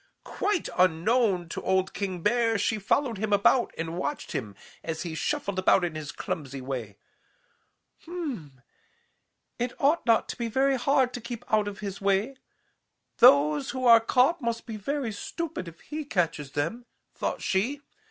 [0.25, 5.13] "Quite unknown to old King Bear, she followed him about and watched him as he
[5.13, 6.97] shuffled about in his clumsy way.
[8.05, 8.61] 'Hm m,
[9.59, 12.35] it ought not to be very hard to keep out of his way.
[13.17, 17.81] Those who are caught must be very stupid if he catches them,' thought she.